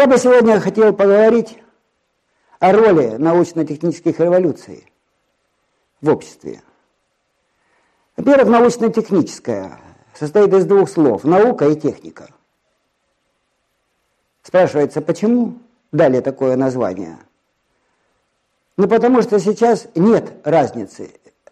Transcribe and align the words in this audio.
Я 0.00 0.06
бы 0.06 0.16
сегодня 0.16 0.58
хотел 0.60 0.94
поговорить 0.94 1.58
о 2.58 2.72
роли 2.72 3.16
научно-технических 3.18 4.18
революций 4.18 4.90
в 6.00 6.08
обществе. 6.08 6.62
Во-первых, 8.16 8.48
научно-техническая 8.48 9.78
состоит 10.14 10.54
из 10.54 10.64
двух 10.64 10.88
слов– 10.88 11.24
наука 11.24 11.68
и 11.68 11.78
техника. 11.78 12.30
Спрашивается, 14.42 15.02
почему 15.02 15.58
дали 15.92 16.22
такое 16.22 16.56
название? 16.56 17.18
Ну, 18.78 18.88
потому 18.88 19.20
что 19.20 19.38
сейчас 19.38 19.86
нет 19.94 20.32
разницы 20.44 21.10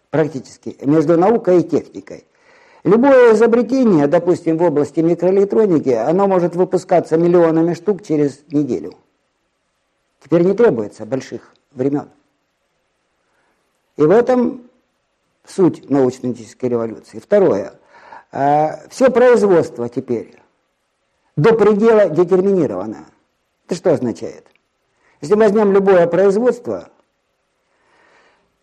практически 0.09 0.75
между 0.81 1.19
наукой 1.19 1.59
и 1.59 1.69
техникой. 1.69 2.25
Любое 2.83 3.33
изобретение, 3.33 4.07
допустим, 4.07 4.57
в 4.57 4.63
области 4.63 5.01
микроэлектроники, 5.01 5.89
оно 5.89 6.27
может 6.27 6.55
выпускаться 6.55 7.17
миллионами 7.17 7.73
штук 7.73 8.03
через 8.03 8.41
неделю. 8.51 8.95
Теперь 10.23 10.43
не 10.43 10.53
требуется 10.53 11.05
больших 11.05 11.53
времен. 11.71 12.09
И 13.97 14.03
в 14.03 14.11
этом 14.11 14.69
суть 15.45 15.89
научно-технической 15.89 16.69
революции. 16.69 17.19
Второе. 17.19 17.73
А, 18.31 18.79
Все 18.89 19.09
производство 19.09 19.89
теперь 19.89 20.39
до 21.35 21.53
предела 21.53 22.09
детерминировано. 22.09 23.05
Это 23.65 23.75
что 23.75 23.93
означает? 23.93 24.47
Если 25.19 25.35
возьмем 25.35 25.73
любое 25.73 26.07
производство, 26.07 26.89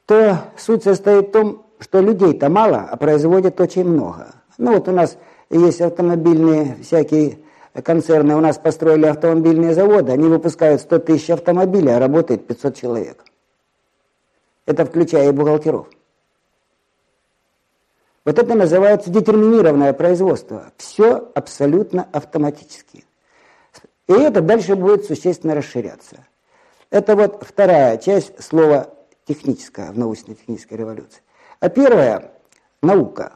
то 0.06 0.38
суть 0.56 0.84
состоит 0.84 1.28
в 1.28 1.32
том, 1.32 1.65
что 1.80 2.00
людей-то 2.00 2.48
мало, 2.48 2.88
а 2.90 2.96
производят 2.96 3.60
очень 3.60 3.84
много. 3.84 4.34
Ну 4.58 4.74
вот 4.74 4.88
у 4.88 4.92
нас 4.92 5.18
есть 5.50 5.80
автомобильные 5.80 6.76
всякие 6.82 7.38
концерны, 7.82 8.34
у 8.34 8.40
нас 8.40 8.58
построили 8.58 9.06
автомобильные 9.06 9.74
заводы, 9.74 10.12
они 10.12 10.28
выпускают 10.28 10.80
100 10.80 10.98
тысяч 11.00 11.30
автомобилей, 11.30 11.90
а 11.90 11.98
работает 11.98 12.46
500 12.46 12.74
человек. 12.76 13.24
Это 14.64 14.84
включая 14.84 15.28
и 15.28 15.32
бухгалтеров. 15.32 15.88
Вот 18.24 18.38
это 18.40 18.54
называется 18.54 19.08
детерминированное 19.10 19.92
производство. 19.92 20.72
Все 20.76 21.30
абсолютно 21.34 22.08
автоматически. 22.12 23.04
И 24.08 24.12
это 24.12 24.40
дальше 24.40 24.74
будет 24.74 25.04
существенно 25.04 25.54
расширяться. 25.54 26.26
Это 26.90 27.14
вот 27.14 27.44
вторая 27.46 27.98
часть 27.98 28.42
слова 28.42 28.92
техническая 29.26 29.92
в 29.92 29.98
научно-технической 29.98 30.76
революции. 30.76 31.22
А 31.60 31.68
первая– 31.68 32.32
наука. 32.82 33.32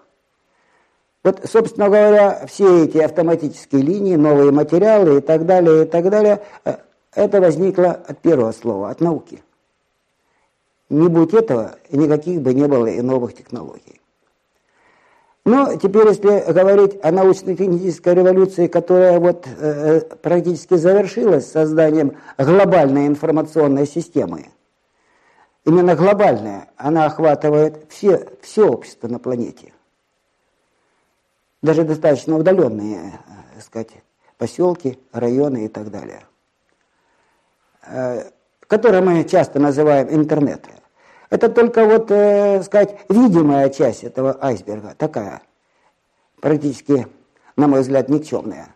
Вот, 1.23 1.41
собственно 1.45 1.87
говоря, 1.87 2.47
все 2.47 2.85
эти 2.85 2.99
автоматические 2.99 3.83
линии, 3.83 4.17
новые 4.17 4.53
материалы 4.53 5.19
и 5.19 5.21
так 5.21 5.45
далее, 5.45 5.85
и 5.85 5.87
так 5.87 6.09
далее, 6.09 6.41
э, 6.65 6.77
это 7.15 7.41
возникло 7.41 7.91
от 7.91 8.19
первого 8.21 8.53
слова, 8.53 8.91
от 8.91 9.01
науки. 9.01 9.43
Не 10.89 11.09
будь 11.09 11.35
этого, 11.35 11.77
никаких 11.91 12.41
бы 12.41 12.55
не 12.55 12.67
было 12.67 12.87
и 12.87 13.01
новых 13.03 13.35
технологий. 13.35 14.01
Но 15.45 15.77
теперь, 15.77 16.09
если 16.09 16.53
говорить 16.53 16.99
о 17.03 17.13
научно-технической 17.13 18.15
революции, 18.15 18.67
которая 18.67 19.19
вот 19.19 19.47
э, 19.47 20.01
практически 20.23 20.75
завершилась 20.75 21.51
созданием 21.51 22.17
глобальной 22.39 23.07
информационной 23.07 23.87
системы, 23.87 24.47
именно 25.65 25.95
глобальная, 25.95 26.69
она 26.77 27.07
охватывает 27.07 27.87
все, 27.91 28.29
все 28.43 28.69
общество 28.69 29.09
на 29.09 29.19
планете. 29.19 29.73
Даже 31.63 31.85
достаточно 31.85 32.37
удаленные, 32.37 33.13
так 33.27 33.59
э, 33.59 33.61
сказать, 33.61 33.91
поселки, 34.39 34.99
районы 35.13 35.67
и 35.67 35.69
так 35.69 35.91
далее. 35.91 36.25
Э, 37.87 38.31
которые 38.67 39.03
мы 39.03 39.25
часто 39.25 39.59
называем 39.59 40.09
интернетом. 40.11 40.73
Это 41.29 41.49
только 41.49 41.85
вот, 41.85 42.11
э, 42.11 42.63
сказать, 42.63 42.99
видимая 43.09 43.69
часть 43.69 44.05
этого 44.05 44.39
айсберга, 44.41 44.95
такая, 44.97 45.43
практически, 46.41 47.07
на 47.57 47.69
мой 47.69 47.81
взгляд, 47.81 48.09
никчемная. 48.09 48.69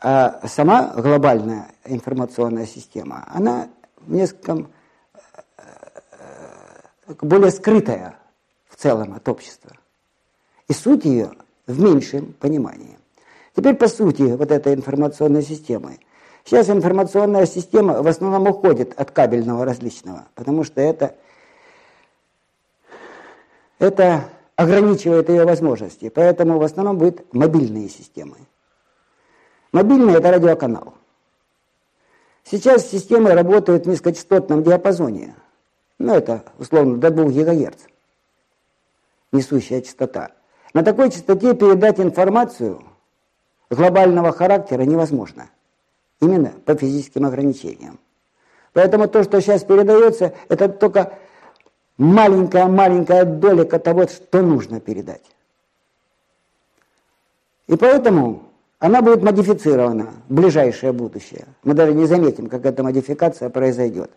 А 0.00 0.40
сама 0.48 0.94
глобальная 0.96 1.68
информационная 1.84 2.64
система, 2.64 3.26
она 3.28 3.68
несколько 4.06 4.66
э, 5.58 7.14
более 7.20 7.50
скрытая 7.50 8.16
в 8.68 8.76
целом 8.76 9.14
от 9.14 9.28
общества. 9.28 9.72
И 10.68 10.72
суть 10.72 11.04
ее 11.04 11.32
в 11.66 11.80
меньшем 11.80 12.32
понимании. 12.34 12.98
Теперь 13.54 13.74
по 13.74 13.88
сути 13.88 14.22
вот 14.22 14.50
этой 14.50 14.74
информационной 14.74 15.42
системы– 15.42 15.98
Сейчас 16.44 16.68
информационная 16.68 17.46
система 17.46 18.02
в 18.02 18.06
основном 18.06 18.46
уходит 18.48 18.98
от 19.00 19.10
кабельного 19.10 19.64
различного, 19.64 20.26
потому 20.34 20.62
что 20.62 20.80
это, 20.82 21.14
это 23.78 24.28
ограничивает 24.54 25.30
ее 25.30 25.46
возможности. 25.46 26.10
Поэтому 26.10 26.58
в 26.58 26.62
основном 26.62 26.98
будут 26.98 27.32
мобильные 27.32 27.88
системы. 27.88 28.36
Мобильный– 29.72 30.14
это 30.16 30.30
радиоканал. 30.30 30.94
Сейчас 32.44 32.90
системы 32.90 33.32
работают 33.32 33.86
в 33.86 33.88
низкочастотном 33.88 34.62
диапазоне. 34.62 35.34
Ну, 35.98 36.14
это, 36.14 36.44
условно, 36.58 36.98
до 36.98 37.10
2 37.10 37.24
ГГц. 37.24 37.84
Несущая 39.32 39.80
частота. 39.80 40.32
На 40.74 40.82
такой 40.82 41.10
частоте 41.10 41.54
передать 41.54 41.98
информацию 42.00 42.82
глобального 43.70 44.32
характера 44.32 44.82
невозможно. 44.82 45.48
Именно 46.20 46.52
по 46.64 46.74
физическим 46.74 47.24
ограничениям. 47.26 47.98
Поэтому 48.72 49.08
то, 49.08 49.22
что 49.22 49.40
сейчас 49.40 49.64
передается, 49.64 50.34
это 50.48 50.68
только 50.68 51.18
маленькая-маленькая 51.96 53.24
долика 53.24 53.78
того, 53.78 54.06
что 54.06 54.42
нужно 54.42 54.80
передать. 54.80 55.24
И 57.68 57.76
поэтому 57.76 58.42
она 58.84 59.00
будет 59.00 59.22
модифицирована 59.22 60.12
в 60.28 60.34
ближайшее 60.34 60.92
будущее. 60.92 61.46
Мы 61.62 61.72
даже 61.72 61.94
не 61.94 62.04
заметим, 62.04 62.50
как 62.50 62.66
эта 62.66 62.82
модификация 62.82 63.48
произойдет. 63.48 64.10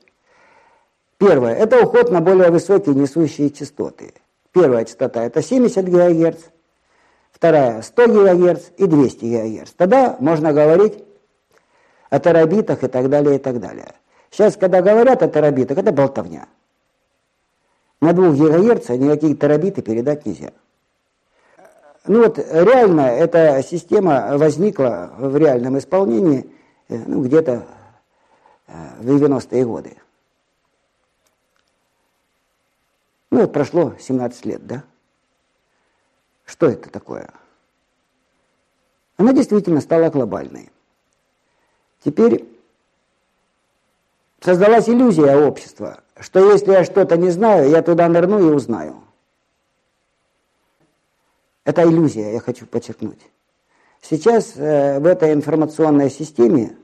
Первое– 1.17 1.53
это 1.55 1.81
уход 1.81 2.11
на 2.11 2.19
более 2.19 2.51
высокие 2.51 2.93
несущие 2.93 3.49
частоты. 3.49 4.13
Первая 4.51 4.83
частота– 4.83 5.23
это 5.25 5.41
70 5.41 5.87
ГГц, 5.87 6.37
вторая– 7.31 7.81
100 7.81 8.07
ГГц 8.07 8.61
и 8.75 8.87
200 8.87 9.25
ГГц. 9.25 9.71
Тогда 9.77 10.17
можно 10.19 10.51
говорить 10.51 11.01
о 12.09 12.19
терабитах 12.19 12.83
и 12.83 12.87
так 12.89 13.09
далее, 13.09 13.37
и 13.37 13.39
так 13.39 13.61
далее. 13.61 13.93
Сейчас, 14.31 14.57
когда 14.57 14.81
говорят 14.81 15.23
о 15.23 15.29
терабитах, 15.29 15.77
это 15.77 15.93
болтовня. 15.93 16.45
На 18.01 18.11
двух 18.11 18.35
гигагерца 18.35 18.97
никакие 18.97 19.33
терабиты 19.33 19.81
передать 19.81 20.25
нельзя. 20.25 20.51
Ну 22.07 22.23
вот 22.23 22.37
реально 22.37 23.01
эта 23.01 23.61
система 23.61 24.37
возникла 24.37 25.13
в 25.17 25.35
реальном 25.35 25.77
исполнении 25.77 26.49
э, 26.87 26.97
ну, 27.05 27.21
где-то 27.21 27.67
э, 28.67 28.73
в 29.01 29.05
90-е 29.05 29.65
годы. 29.65 29.97
Ну 33.29 33.41
вот 33.41 33.51
прошло 33.51 33.93
17 33.99 34.45
лет, 34.45 34.65
да? 34.65 34.83
Что 36.45 36.67
это 36.67 36.89
такое? 36.89 37.29
Она 39.17 39.33
действительно 39.33 39.81
стала 39.81 40.09
глобальной. 40.09 40.71
Теперь 42.05 42.47
создалась 44.39 44.87
иллюзия 44.87 45.35
общества, 45.35 45.99
что 46.21 46.53
если 46.53 46.71
я 46.71 46.85
что-то 46.85 47.17
не 47.17 47.31
знаю, 47.31 47.69
я 47.69 47.81
туда 47.81 48.07
нырну 48.07 48.39
и 48.39 48.53
узнаю. 48.53 49.03
Это 51.67 51.83
иллюзия, 51.83 52.31
я 52.31 52.39
хочу 52.39 52.65
подчеркнуть. 52.65 53.19
Сейчас 54.01 54.53
э, 54.55 54.99
в 55.01 55.05
этой 55.05 55.33
информационной 55.33 56.09
системе, 56.09 56.77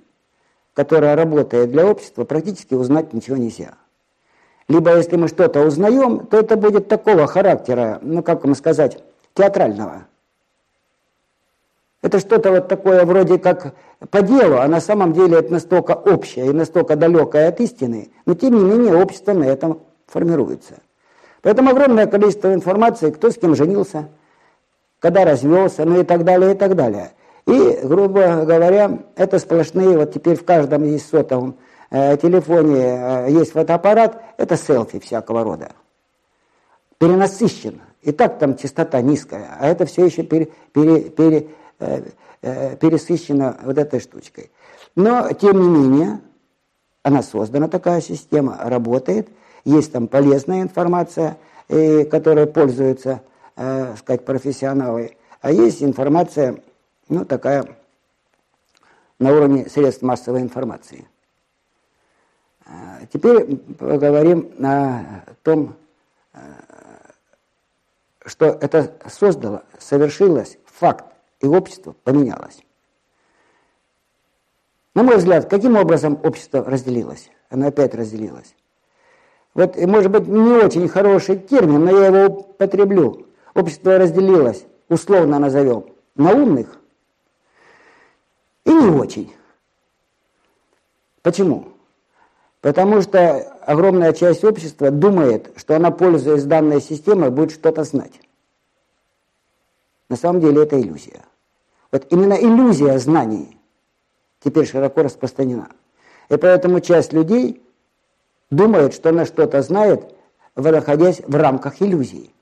которая 0.74 1.16
работает 1.16 1.72
для 1.72 1.88
общества, 1.88 2.26
практически 2.26 2.74
узнать 2.74 3.14
ничего 3.14 3.38
нельзя. 3.38 3.76
Либо 4.68 4.94
если 4.98 5.16
мы 5.16 5.30
что-то 5.30 5.62
узнаем, 5.62 6.26
то 6.26 6.38
это 6.38 6.58
будет 6.58 6.90
такого 6.90 7.28
характера, 7.28 8.00
ну 8.02 8.22
как 8.22 8.44
вам 8.44 8.56
сказать, 8.56 9.02
театрального. 9.36 10.06
Это 12.02 12.20
что-то 12.20 12.52
вот 12.52 12.68
такое 12.68 13.06
вроде 13.06 13.40
как 13.40 13.76
по 14.10 14.22
делу, 14.22 14.58
а 14.58 14.68
на 14.68 14.82
самом 14.82 15.14
деле 15.14 15.38
это 15.38 15.50
настолько 15.50 15.94
общее 15.94 16.48
и 16.48 16.52
настолько 16.52 16.98
далекое 16.98 17.48
от 17.48 17.62
истины, 17.62 18.12
но 18.26 18.34
тем 18.34 18.58
не 18.58 18.66
менее 18.66 19.02
общество 19.02 19.32
на 19.32 19.46
этом 19.46 19.80
формируется. 20.08 20.82
Поэтому 21.42 21.70
огромное 21.70 22.06
количество 22.06 22.54
информации, 22.54 23.12
кто 23.12 23.32
с 23.32 23.38
кем 23.38 23.56
женился, 23.56 24.10
когда 25.04 25.26
развелся, 25.26 25.84
ну 25.84 26.00
и 26.00 26.06
так 26.06 26.24
далее, 26.24 26.54
и 26.54 26.56
так 26.56 26.78
далее. 26.78 27.12
И, 27.46 27.80
грубо 27.84 28.46
говоря, 28.46 29.00
это 29.18 29.38
сплошные, 29.38 29.98
вот 29.98 30.14
теперь 30.14 30.38
в 30.38 30.46
каждом 30.46 30.86
есть 30.86 31.10
сотовом 31.10 31.58
э, 31.92 32.16
телефоне 32.16 33.26
э, 33.28 33.32
есть 33.32 33.52
фотоаппарат, 33.52 34.24
это 34.38 34.56
селфи 34.56 35.00
всякого 35.00 35.44
рода. 35.44 35.74
Перенасыщен. 37.00 37.82
И 38.02 38.14
так 38.14 38.40
там 38.40 38.56
частота 38.56 39.02
низкая, 39.02 39.58
а 39.60 39.68
это 39.68 39.86
все 39.86 40.06
еще 40.06 40.24
пере, 40.24 40.48
пере, 40.72 41.10
пере, 41.10 41.48
э, 41.80 42.04
э, 42.42 42.78
пересыщена 42.78 43.58
вот 43.62 43.78
этой 43.78 44.00
штучкой. 44.00 44.52
Но, 44.96 45.34
тем 45.34 45.60
не 45.60 45.68
менее, 45.68 46.22
она 47.04 47.24
создана, 47.24 47.68
такая 47.68 48.00
система, 48.00 48.58
работает, 48.64 49.28
есть 49.66 49.92
там 49.92 50.08
полезная 50.08 50.62
информация, 50.62 51.36
и, 51.68 52.06
которой 52.06 52.48
пользуются, 52.48 53.22
э, 53.56 53.96
сказать, 53.98 54.26
профессионалы, 54.26 55.18
а 55.42 55.52
есть 55.52 55.84
информация, 55.84 56.62
ну, 57.10 57.26
такая, 57.26 57.78
на 59.20 59.32
уровне 59.32 59.70
средств 59.70 60.02
массовой 60.02 60.42
информации. 60.42 61.08
Теперь 63.12 63.58
поговорим 63.58 64.54
о 64.64 65.24
том, 65.44 65.76
что 68.26 68.46
это 68.46 68.96
создало, 69.10 69.64
совершилось, 69.78 70.58
факт, 70.66 71.06
и 71.42 71.48
общество 71.48 71.94
поменялось. 72.04 72.64
На 74.96 75.04
мой 75.04 75.18
взгляд, 75.18 75.50
каким 75.50 75.76
образом 75.76 76.20
общество 76.24 76.64
разделилось? 76.64 77.30
Оно 77.50 77.68
опять 77.68 77.96
разделилось. 77.96 78.56
Вот, 79.54 79.76
может 79.78 80.12
быть, 80.12 80.28
не 80.28 80.64
очень 80.64 80.88
хороший 80.88 81.38
термин, 81.38 81.84
но 81.84 82.00
я 82.00 82.08
его 82.08 82.40
употреблю. 82.40 83.28
Общество 83.54 83.98
разделилось, 83.98 84.66
условно 84.90 85.40
назовем, 85.40 85.86
на 86.16 86.32
умных 86.34 86.80
и 88.66 88.72
не 88.72 88.90
очень. 88.90 89.34
Почему? 91.22 91.70
Потому 92.62 93.02
что 93.02 93.40
огромная 93.66 94.14
часть 94.14 94.44
общества 94.44 94.90
думает, 94.90 95.52
что 95.58 95.76
она, 95.76 95.92
пользуясь 95.92 96.44
данной 96.46 96.82
системой, 96.82 97.30
будет 97.30 97.52
что-то 97.52 97.84
знать. 97.84 98.20
На 100.10 100.16
самом 100.16 100.42
деле 100.42 100.64
это 100.64 100.80
иллюзия. 100.80 101.24
Вот 101.92 102.08
именно 102.12 102.34
иллюзия 102.34 102.98
знаний 103.00 103.58
теперь 104.40 104.66
широко 104.66 105.04
распространена. 105.04 105.70
И 106.30 106.38
поэтому 106.38 106.80
часть 106.80 107.14
людей 107.14 107.62
думает, 108.50 108.94
что 108.94 109.10
она 109.10 109.26
что-то 109.26 109.62
знает, 109.62 110.16
находясь 110.56 111.22
в 111.26 111.36
рамках 111.36 111.82
иллюзии. 111.82 112.33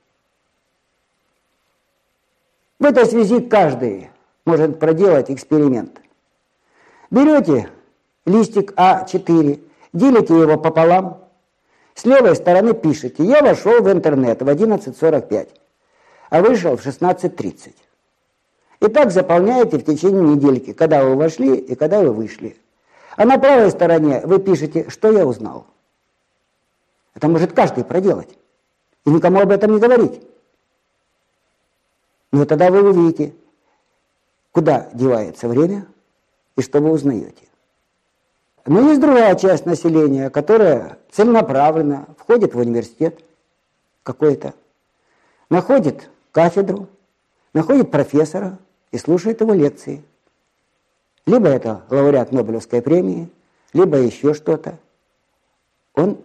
В 2.82 2.84
этой 2.84 3.06
связи 3.06 3.40
каждый 3.40 4.10
может 4.44 4.80
проделать 4.80 5.30
эксперимент. 5.30 6.00
Берете 7.12 7.68
листик 8.26 8.72
А4, 8.72 9.62
делите 9.92 10.34
его 10.36 10.58
пополам, 10.58 11.20
с 11.94 12.04
левой 12.04 12.34
стороны 12.34 12.74
пишете 12.74 13.22
«Я 13.22 13.40
вошел 13.40 13.80
в 13.80 13.92
интернет 13.92 14.42
в 14.42 14.48
11.45, 14.48 15.48
а 16.30 16.42
вышел 16.42 16.76
в 16.76 16.84
16.30». 16.84 17.72
И 18.80 18.88
так 18.88 19.12
заполняете 19.12 19.78
в 19.78 19.84
течение 19.84 20.34
недельки, 20.34 20.72
когда 20.72 21.04
вы 21.04 21.14
вошли 21.14 21.54
и 21.54 21.76
когда 21.76 22.00
вы 22.00 22.10
вышли. 22.10 22.56
А 23.14 23.24
на 23.24 23.38
правой 23.38 23.70
стороне 23.70 24.22
вы 24.24 24.40
пишете 24.40 24.90
«Что 24.90 25.12
я 25.12 25.24
узнал?». 25.24 25.68
Это 27.14 27.28
может 27.28 27.52
каждый 27.52 27.84
проделать. 27.84 28.36
И 29.04 29.10
никому 29.10 29.38
об 29.38 29.52
этом 29.52 29.70
не 29.70 29.78
говорить. 29.78 30.20
Но 32.32 32.46
тогда 32.46 32.70
вы 32.70 32.82
увидите, 32.82 33.34
куда 34.52 34.88
девается 34.94 35.48
время 35.48 35.86
и 36.56 36.62
что 36.62 36.80
вы 36.80 36.90
узнаете. 36.90 37.46
Но 38.64 38.88
есть 38.88 39.00
другая 39.00 39.34
часть 39.34 39.66
населения, 39.66 40.30
которая 40.30 40.98
целенаправленно 41.10 42.06
входит 42.18 42.54
в 42.54 42.58
университет 42.58 43.22
какой-то, 44.02 44.54
находит 45.50 46.08
кафедру, 46.30 46.88
находит 47.52 47.90
профессора 47.90 48.58
и 48.92 48.98
слушает 48.98 49.40
его 49.40 49.52
лекции. 49.52 50.02
Либо 51.26 51.48
это 51.48 51.84
лауреат 51.90 52.32
Нобелевской 52.32 52.82
премии, 52.82 53.28
либо 53.72 53.98
еще 53.98 54.32
что-то. 54.32 54.78
Он 55.94 56.18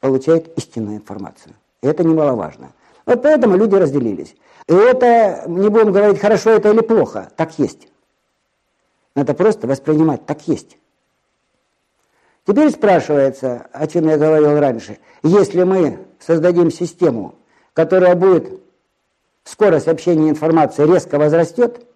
получает 0.00 0.56
истинную 0.58 0.96
информацию. 0.96 1.54
И 1.82 1.86
это 1.86 2.04
немаловажно. 2.04 2.72
Вот 3.06 3.22
поэтому 3.22 3.56
люди 3.56 3.74
разделились. 3.74 4.36
И 4.68 4.74
это, 4.74 5.44
не 5.46 5.68
будем 5.68 5.92
говорить, 5.92 6.20
хорошо 6.20 6.50
это 6.50 6.70
или 6.70 6.80
плохо, 6.80 7.30
так 7.36 7.58
есть. 7.58 7.88
Надо 9.14 9.32
просто 9.32 9.66
воспринимать, 9.66 10.26
так 10.26 10.46
есть. 10.48 10.76
Теперь 12.46 12.70
спрашивается, 12.70 13.68
о 13.72 13.86
чем 13.86 14.08
я 14.08 14.18
говорил 14.18 14.58
раньше, 14.58 14.98
если 15.22 15.62
мы 15.62 16.06
создадим 16.20 16.70
систему, 16.70 17.34
которая 17.74 18.14
будет, 18.14 18.60
скорость 19.44 19.88
общения 19.88 20.30
информации 20.30 20.84
резко 20.84 21.18
возрастет, 21.18 21.86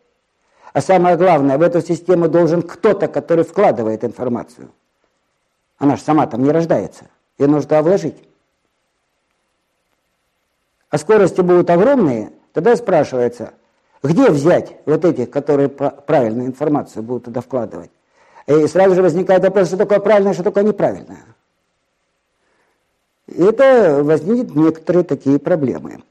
а 0.72 0.80
самое 0.80 1.16
главное, 1.16 1.58
в 1.58 1.62
эту 1.62 1.80
систему 1.80 2.28
должен 2.28 2.62
кто-то, 2.62 3.08
который 3.08 3.44
вкладывает 3.44 4.04
информацию. 4.04 4.70
Она 5.78 5.96
же 5.96 6.02
сама 6.02 6.26
там 6.26 6.44
не 6.44 6.50
рождается, 6.50 7.06
ее 7.38 7.48
нужно 7.48 7.82
вложить. 7.82 8.16
А 10.90 10.98
скорости 10.98 11.40
будут 11.40 11.70
огромные, 11.70 12.32
тогда 12.52 12.76
спрашивается, 12.76 13.52
где 14.02 14.30
взять 14.30 14.76
вот 14.86 15.04
этих, 15.04 15.30
которые 15.30 15.68
правильную 15.68 16.48
информацию 16.48 17.02
будут 17.02 17.24
туда 17.24 17.40
вкладывать? 17.40 17.90
И 18.46 18.66
сразу 18.66 18.94
же 18.94 19.02
возникает 19.02 19.42
вопрос, 19.42 19.68
что 19.68 19.76
такое 19.76 20.00
правильное, 20.00 20.34
что 20.34 20.42
такое 20.42 20.64
неправильное. 20.64 21.24
И 23.26 23.42
это 23.42 24.02
возникнут 24.02 24.56
некоторые 24.56 25.04
такие 25.04 25.38
проблемы. 25.38 26.02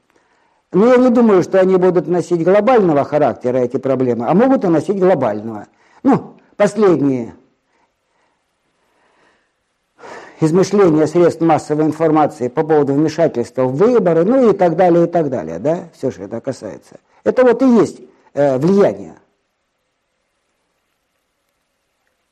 Но 0.72 0.86
я 0.86 0.96
не 0.96 1.10
думаю, 1.10 1.42
что 1.42 1.60
они 1.60 1.76
будут 1.76 2.06
носить 2.06 2.44
глобального 2.44 3.04
характера, 3.04 3.58
эти 3.58 3.76
проблемы, 3.76 4.26
а 4.26 4.34
могут 4.34 4.64
и 4.64 4.68
носить 4.68 4.98
глобального. 4.98 5.66
Ну, 6.02 6.36
последние 6.56 7.34
измышления 10.40 11.06
средств 11.06 11.42
массовой 11.42 11.84
информации 11.84 12.48
по 12.48 12.64
поводу 12.64 12.94
вмешательства 12.94 13.64
в 13.64 13.76
выборы, 13.76 14.24
ну 14.24 14.50
и 14.50 14.56
так 14.56 14.76
далее, 14.76 15.04
и 15.04 15.06
так 15.06 15.28
далее, 15.28 15.58
да, 15.58 15.88
все, 15.92 16.10
что 16.10 16.24
это 16.24 16.40
касается. 16.40 16.98
Это 17.24 17.44
вот 17.44 17.62
и 17.62 17.66
есть 17.66 18.00
э, 18.32 18.58
влияние. 18.58 19.16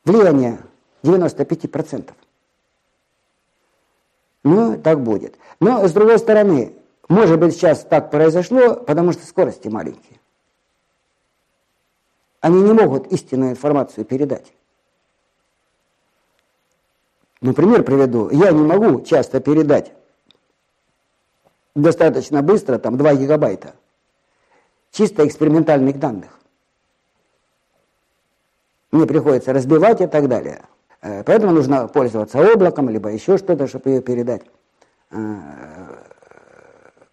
Влияние 0.05 0.59
95%. 1.03 2.11
Ну, 4.43 4.81
так 4.81 5.01
будет. 5.01 5.37
Но, 5.59 5.87
с 5.87 5.91
другой 5.91 6.17
стороны, 6.17 6.73
может 7.07 7.39
быть, 7.39 7.53
сейчас 7.53 7.83
так 7.83 8.09
произошло, 8.09 8.75
потому 8.75 9.11
что 9.11 9.25
скорости 9.25 9.67
маленькие. 9.67 10.19
Они 12.41 12.61
не 12.61 12.73
могут 12.73 13.07
истинную 13.07 13.51
информацию 13.51 14.05
передать. 14.05 14.53
Например, 17.41 17.83
приведу. 17.83 18.29
Я 18.29 18.51
не 18.51 18.61
могу 18.61 19.01
часто 19.01 19.39
передать 19.39 19.93
достаточно 21.75 22.41
быстро, 22.41 22.77
там, 22.77 22.97
2 22.97 23.15
гигабайта 23.15 23.73
чисто 24.91 25.25
экспериментальных 25.27 25.99
данных. 25.99 26.29
Мне 28.91 29.05
приходится 29.05 29.53
разбивать 29.53 30.01
и 30.01 30.07
так 30.07 30.27
далее. 30.27 30.63
Э, 31.01 31.23
поэтому 31.23 31.53
нужно 31.53 31.87
пользоваться 31.87 32.39
облаком, 32.39 32.89
либо 32.89 33.09
еще 33.09 33.37
что-то, 33.37 33.67
чтобы 33.67 33.91
ее 33.91 34.01
передать. 34.01 34.41
Э, 35.11 35.17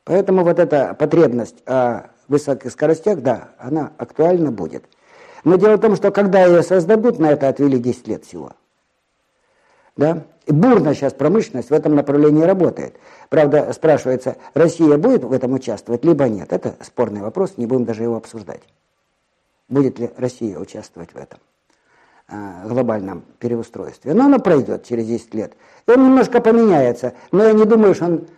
поэтому 0.04 0.42
вот 0.42 0.58
эта 0.58 0.94
потребность 0.94 1.56
о 1.66 2.10
высоких 2.28 2.72
скоростях, 2.72 3.20
да, 3.20 3.50
она 3.58 3.92
актуальна 3.98 4.50
будет. 4.50 4.84
Но 5.44 5.56
дело 5.56 5.76
в 5.76 5.80
том, 5.80 5.96
что 5.96 6.10
когда 6.10 6.44
ее 6.44 6.62
создадут, 6.62 7.18
на 7.18 7.30
это 7.30 7.48
отвели 7.48 7.78
10 7.78 8.08
лет 8.08 8.24
всего. 8.24 8.52
Да? 9.96 10.24
И 10.46 10.52
бурно 10.52 10.94
сейчас 10.94 11.12
промышленность 11.14 11.70
в 11.70 11.72
этом 11.72 11.94
направлении 11.94 12.42
работает. 12.42 12.96
Правда, 13.30 13.72
спрашивается, 13.72 14.36
Россия 14.54 14.96
будет 14.96 15.24
в 15.24 15.32
этом 15.32 15.54
участвовать, 15.54 16.04
либо 16.04 16.28
нет. 16.28 16.52
Это 16.52 16.76
спорный 16.82 17.22
вопрос, 17.22 17.54
не 17.56 17.66
будем 17.66 17.84
даже 17.84 18.02
его 18.02 18.16
обсуждать. 18.16 18.62
Будет 19.68 19.98
ли 19.98 20.10
Россия 20.16 20.58
участвовать 20.58 21.12
в 21.12 21.16
этом 21.16 21.40
э, 22.28 22.68
глобальном 22.68 23.24
переустройстве. 23.40 24.14
Но 24.14 24.26
оно 24.26 24.38
пройдет 24.38 24.84
через 24.84 25.06
10 25.06 25.34
лет. 25.34 25.54
И 25.86 25.90
он 25.90 26.04
немножко 26.04 26.40
поменяется, 26.40 27.14
но 27.32 27.44
я 27.44 27.52
не 27.52 27.64
думаю, 27.64 27.94
что 27.94 28.04
он 28.04 28.28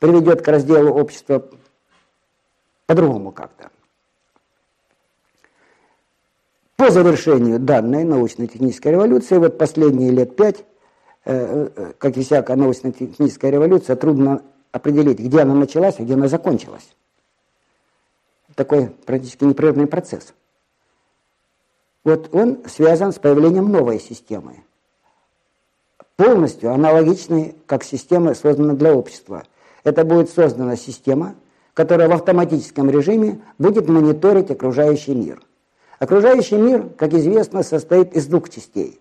приведет 0.00 0.42
к 0.42 0.48
разделу 0.48 0.92
общества 0.92 1.48
по-другому 2.86 3.32
как-то. 3.32 3.70
По 6.76 6.90
завершению 6.90 7.60
данной 7.60 8.02
научно-технической 8.02 8.92
революции, 8.92 9.36
вот 9.36 9.58
последние 9.58 10.10
лет 10.10 10.34
пять, 10.34 10.64
э, 11.24 11.68
э, 11.74 11.92
как 11.98 12.16
и 12.16 12.22
всякая 12.22 12.56
научно-техническая 12.56 13.52
революция, 13.52 13.94
трудно 13.94 14.42
определить, 14.72 15.20
где 15.20 15.40
она 15.40 15.54
началась, 15.54 16.00
а 16.00 16.02
где 16.02 16.14
она 16.14 16.26
закончилась. 16.26 16.88
Такой 18.56 18.88
практически 19.06 19.44
непрерывный 19.44 19.86
процесс. 19.86 20.34
Вот 22.02 22.34
он 22.34 22.64
связан 22.66 23.12
с 23.12 23.20
появлением 23.20 23.70
новой 23.70 24.00
системы, 24.00 24.64
полностью 26.16 26.72
аналогичной, 26.72 27.54
как 27.66 27.84
система, 27.84 28.34
созданная 28.34 28.74
для 28.74 28.94
общества. 28.94 29.44
Это 29.84 30.04
будет 30.04 30.28
создана 30.28 30.74
система, 30.74 31.36
которая 31.72 32.08
в 32.08 32.12
автоматическом 32.12 32.90
режиме 32.90 33.40
будет 33.58 33.88
мониторить 33.88 34.50
окружающий 34.50 35.14
мир– 35.14 35.40
Окружающий 35.98 36.56
мир, 36.56 36.88
как 36.98 37.12
известно, 37.14 37.62
состоит 37.62 38.14
из 38.14 38.26
двух 38.26 38.50
частей. 38.50 38.98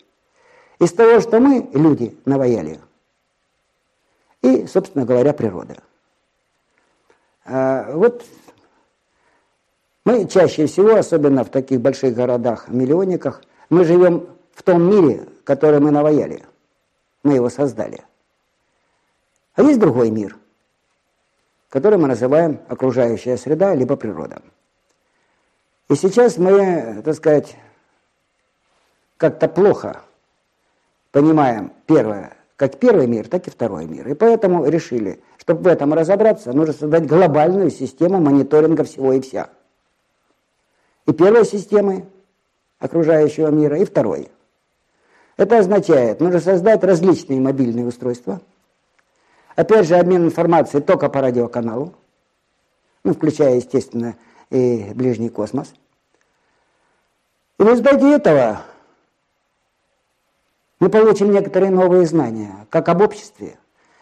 Из 0.79 0.91
того, 0.91 1.19
что 1.19 1.39
мы, 1.39 1.69
люди, 1.73 2.17
наваяли, 2.25 2.79
и, 4.41 4.67
собственно 4.67 5.05
говоря, 5.05 5.33
природа. 5.33 5.77
А, 7.45 7.91
вот 7.93 8.25
мы 10.05 10.27
чаще 10.27 10.65
всего, 10.65 10.95
особенно 10.95 11.43
в 11.45 11.49
таких 11.49 11.79
больших 11.79 12.13
городах, 12.13 12.67
миллионниках, 12.67 13.41
мы 13.69 13.85
живем 13.85 14.27
в 14.53 14.61
том 14.63 14.83
мире, 14.83 15.27
который 15.45 15.79
мы 15.79 15.91
наваяли. 15.91 16.43
Мы 17.23 17.35
его 17.35 17.49
создали. 17.49 18.03
А 19.55 19.61
есть 19.61 19.79
другой 19.79 20.11
мир, 20.11 20.37
который 21.69 21.97
мы 21.97 22.07
называем 22.07 22.59
окружающая 22.67 23.37
среда, 23.37 23.73
либо 23.75 23.95
природа. 23.95 24.41
И 25.93 25.95
сейчас 25.95 26.39
мы, 26.39 27.03
так 27.05 27.13
сказать, 27.13 27.55
как-то 29.17 29.47
плохо 29.47 30.01
понимаем 31.11 31.71
первое, 31.85 32.35
как 32.55 32.79
первый 32.79 33.05
мир, 33.05 33.27
так 33.27 33.45
и 33.45 33.51
второй 33.51 33.85
мир. 33.85 34.09
И 34.09 34.15
поэтому 34.15 34.67
решили, 34.67 35.21
чтобы 35.37 35.61
в 35.61 35.67
этом 35.67 35.93
разобраться, 35.93 36.51
нужно 36.51 36.73
создать 36.73 37.05
глобальную 37.05 37.69
систему 37.69 38.19
мониторинга 38.19 38.83
всего 38.85 39.13
и 39.13 39.21
вся. 39.21 39.51
И 41.05 41.13
первой 41.13 41.45
системы 41.45 42.07
окружающего 42.79 43.49
мира, 43.49 43.77
и 43.77 43.85
второй. 43.85 44.31
Это 45.37 45.59
означает, 45.59 46.21
нужно 46.21 46.39
создать 46.39 46.83
различные 46.83 47.39
мобильные 47.39 47.85
устройства. 47.85 48.41
Опять 49.55 49.87
же, 49.87 49.93
обмен 49.97 50.25
информацией 50.25 50.81
только 50.81 51.07
по 51.07 51.21
радиоканалу, 51.21 51.93
ну, 53.03 53.13
включая, 53.13 53.57
естественно, 53.57 54.15
и 54.49 54.91
ближний 54.95 55.29
космос. 55.29 55.71
И 57.59 57.63
в 57.63 57.67
результате 57.67 58.11
этого 58.11 58.63
мы 60.79 60.89
получим 60.89 61.31
некоторые 61.31 61.71
новые 61.71 62.05
знания, 62.05 62.67
как 62.69 62.89
об 62.89 63.01
обществе. 63.01 63.57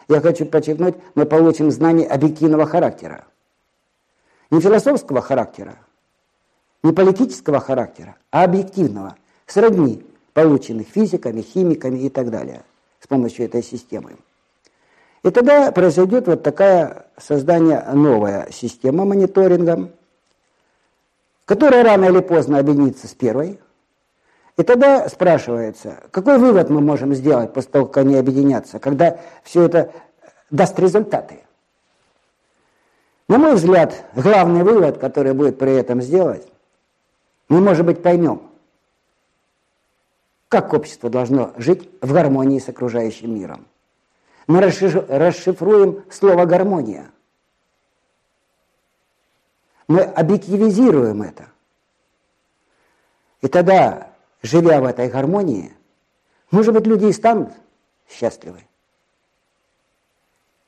Я 0.08 0.20
хочу 0.20 0.46
подчеркнуть, 0.46 0.96
мы 1.16 1.26
получим 1.26 1.70
знания 1.72 2.08
объективного 2.08 2.66
характера. 2.66 3.26
Не 4.50 4.60
философского 4.60 5.22
характера, 5.22 5.76
не 6.84 6.92
политического 6.92 7.60
характера, 7.60 8.16
а 8.32 8.44
объективного, 8.44 9.16
сродни 9.46 10.04
полученных 10.34 10.88
физиками, 10.88 11.42
химиками 11.42 12.00
и 12.00 12.10
так 12.10 12.30
далее 12.30 12.64
с 13.00 13.08
помощью 13.08 13.46
этой 13.46 13.64
системы. 13.64 14.18
И 15.24 15.30
тогда 15.30 15.72
произойдет 15.72 16.28
вот 16.28 16.42
такая 16.42 17.06
создание 17.18 17.84
новая 17.94 18.48
система 18.52 19.06
мониторинга, 19.06 19.92
которая 21.46 21.84
рано 21.84 22.06
или 22.06 22.20
поздно 22.20 22.60
объединится 22.60 23.08
с 23.08 23.14
первой– 23.14 23.60
и 24.58 24.64
тогда 24.64 25.08
спрашивается, 25.10 26.04
какой 26.12 26.38
вывод 26.38 26.70
мы 26.70 26.82
можем 26.82 27.14
сделать 27.14 27.54
после 27.54 27.72
того, 27.72 27.86
как 27.86 28.06
они 28.06 28.16
объединятся, 28.16 28.80
когда 28.80 29.20
все 29.44 29.64
это 29.64 29.92
даст 30.50 30.78
результаты? 30.78 31.40
На 33.28 33.38
мой 33.38 33.56
взгляд, 33.56 34.06
главный 34.14 34.64
вывод, 34.64 34.98
который 34.98 35.34
будет 35.34 35.58
при 35.58 35.74
этом 35.74 36.02
сделать, 36.02 36.46
мы, 37.48 37.62
может 37.62 37.86
быть, 37.86 38.04
поймем, 38.04 38.42
как 40.50 40.74
общество 40.74 41.10
должно 41.10 41.54
жить 41.58 41.90
в 42.02 42.12
гармонии 42.14 42.60
с 42.60 42.68
окружающим 42.68 43.34
миром. 43.34 43.68
Мы 44.48 44.60
расшифруем 44.62 46.04
слово 46.12 46.46
«гармония». 46.46 47.10
Мы 49.92 50.04
объективизируем 50.04 51.22
это. 51.22 51.50
И 53.42 53.50
тогда 53.50 54.14
живя 54.42 54.80
в 54.80 54.86
этой 54.86 55.10
гармонии, 55.10 55.74
может 56.50 56.74
быть, 56.74 56.88
люди 56.88 57.08
и 57.08 57.12
станут 57.12 57.52
счастливы. 58.08 58.64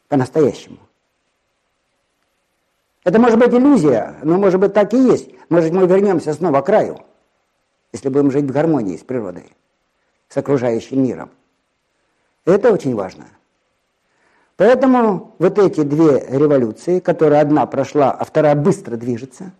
По-настоящему. 0.09 0.79
Это 3.05 3.17
может 3.17 3.39
быть 3.39 3.53
иллюзия, 3.53 4.19
но 4.23 4.37
может 4.37 4.59
быть 4.59 4.73
так 4.73 4.93
и 4.93 4.97
есть. 4.97 5.29
Может 5.47 5.71
мы 5.71 5.87
вернемся 5.87 6.33
снова 6.33 6.59
к 6.59 6.65
краю, 6.65 6.99
если 7.93 8.09
будем 8.09 8.29
жить 8.29 8.43
в 8.43 8.51
гармонии 8.51 8.97
с 8.97 9.03
природой, 9.05 9.55
с 10.27 10.35
окружающим 10.35 11.01
миром. 11.01 11.31
Это 12.43 12.73
очень 12.73 12.93
важно. 12.93 13.29
Поэтому 14.57 15.35
вот 15.39 15.57
эти 15.57 15.81
две 15.81 16.25
революции, 16.29 16.99
которые 16.99 17.41
одна 17.41 17.65
прошла, 17.65 18.11
а 18.11 18.23
вторая 18.23 18.55
быстро 18.55 18.97
движется, 18.97 19.51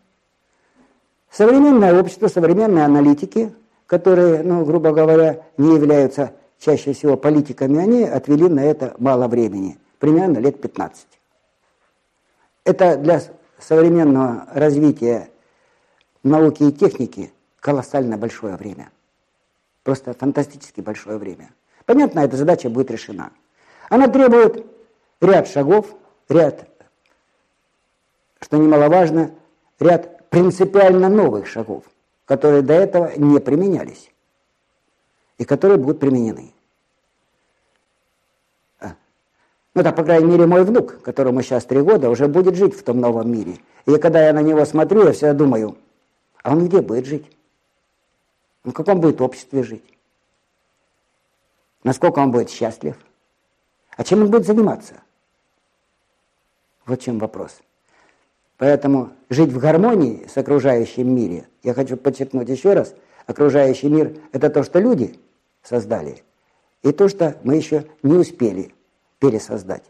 современное 1.32 2.00
общество, 2.00 2.28
современные 2.28 2.86
аналитики– 2.86 3.54
которые, 3.94 4.42
ну, 4.42 4.66
грубо 4.66 4.92
говоря, 4.92 5.44
не 5.58 5.76
являются 5.76 6.34
чаще 6.58 6.94
всего 6.94 7.16
политиками, 7.16 7.80
они 7.80 8.04
отвели 8.04 8.48
на 8.50 8.62
это 8.64 8.96
мало 8.98 9.28
времени, 9.28 9.78
примерно 10.00 10.40
лет 10.40 10.60
15. 10.60 11.06
Это 12.64 12.98
для 12.98 13.22
современного 13.60 14.48
развития 14.52 15.30
науки 16.24 16.64
и 16.64 16.72
техники 16.72 17.32
колоссально 17.60 18.18
большое 18.18 18.56
время. 18.56 18.90
Просто 19.84 20.14
фантастически 20.14 20.82
большое 20.82 21.20
время. 21.20 21.52
Понятно, 21.86 22.22
эта 22.22 22.36
задача 22.36 22.72
будет 22.72 22.90
решена. 22.90 23.32
Она 23.90 24.08
требует 24.08 24.66
ряд 25.24 25.48
шагов, 25.48 25.88
ряд, 26.30 26.68
что 28.42 28.58
немаловажно, 28.58 29.32
ряд 29.80 30.30
принципиально 30.30 31.10
новых 31.10 31.48
шагов 31.48 31.86
которые 32.26 32.62
до 32.62 32.74
этого 32.74 33.12
не 33.18 33.40
применялись 33.40 34.12
и 35.38 35.46
которые 35.46 35.78
будут 35.78 36.00
применены. 36.00 36.54
А. 38.80 38.96
Ну, 39.74 39.82
это, 39.82 39.92
по 39.92 40.04
крайней 40.04 40.26
мере, 40.26 40.46
мой 40.46 40.64
внук, 40.64 41.02
которому 41.02 41.42
сейчас 41.42 41.66
три 41.66 41.82
года, 41.82 42.10
уже 42.10 42.28
будет 42.28 42.56
жить 42.56 42.76
в 42.76 42.84
том 42.84 43.00
новом 43.00 43.32
мире. 43.32 43.58
И 43.86 43.98
когда 43.98 44.26
я 44.26 44.34
на 44.34 44.42
него 44.42 44.64
смотрю, 44.66 45.06
я 45.06 45.12
всегда 45.12 45.34
думаю, 45.34 45.78
а 46.42 46.54
он 46.54 46.68
где 46.68 46.82
будет 46.82 47.06
жить? 47.06 47.26
В 48.64 48.72
каком 48.72 49.02
будет 49.02 49.20
обществе 49.20 49.64
жить? 49.64 49.84
Насколько 51.84 52.20
он 52.20 52.32
будет 52.32 52.50
счастлив? 52.50 52.96
А 53.98 54.04
чем 54.04 54.22
он 54.22 54.32
будет 54.32 54.46
заниматься? 54.46 54.96
Вот 56.86 57.02
чем 57.02 57.20
вопрос. 57.20 57.60
Поэтому 58.58 59.12
жить 59.30 59.52
в 59.52 59.60
гармонии 59.60 60.28
с 60.28 60.38
окружающим 60.38 61.14
миром, 61.16 61.46
я 61.64 61.74
хочу 61.74 61.98
подчеркнуть 61.98 62.50
еще 62.50 62.74
раз, 62.74 62.96
окружающий 63.26 63.90
мир– 63.90 64.18
это 64.32 64.50
то, 64.50 64.64
что 64.64 64.80
люди 64.80 65.20
создали, 65.62 66.24
и 66.82 66.92
то, 66.92 67.08
что 67.08 67.38
мы 67.44 67.56
еще 67.56 67.86
не 68.04 68.14
успели 68.14 68.74
пересоздать. 69.20 69.84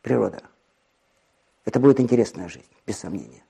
Природа. 0.00 0.42
Это 1.64 1.78
будет 1.78 2.00
интересная 2.00 2.48
жизнь, 2.48 2.66
без 2.86 2.98
сомнения. 2.98 3.44